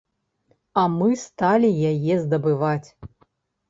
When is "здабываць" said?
2.27-2.87